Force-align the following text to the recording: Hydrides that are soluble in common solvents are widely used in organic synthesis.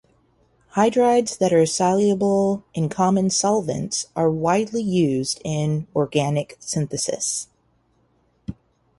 Hydrides 0.69 1.37
that 1.37 1.53
are 1.53 1.63
soluble 1.67 2.63
in 2.73 2.89
common 2.89 3.29
solvents 3.29 4.07
are 4.15 4.31
widely 4.31 4.81
used 4.81 5.39
in 5.45 5.85
organic 5.95 6.57
synthesis. 6.59 7.45